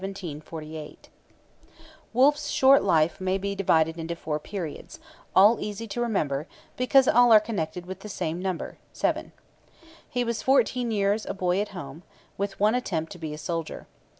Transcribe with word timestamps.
CHAPTER 0.01 0.25
II 0.25 0.33
THE 0.33 0.33
YOUNG 0.33 0.41
SOLDIER, 0.41 0.81
1741 2.11 2.11
1748 2.11 2.13
Wolfe's 2.13 2.47
short 2.49 2.83
life 2.83 3.21
may 3.21 3.37
be 3.37 3.53
divided 3.53 3.97
into 3.99 4.15
four 4.15 4.39
periods, 4.39 4.99
all 5.35 5.59
easy 5.59 5.87
to 5.89 6.01
remember, 6.01 6.47
because 6.75 7.07
all 7.07 7.31
are 7.31 7.39
connected 7.39 7.85
with 7.85 7.99
the 7.99 8.09
same 8.09 8.39
number 8.41 8.79
seven. 8.91 9.31
He 10.09 10.23
was 10.23 10.41
fourteen 10.41 10.89
years 10.89 11.27
a 11.27 11.35
boy 11.35 11.61
at 11.61 11.69
home, 11.77 12.01
with 12.35 12.59
one 12.59 12.73
attempt 12.73 13.11
to 13.11 13.19
be 13.19 13.35
a 13.35 13.37
soldier. 13.37 13.85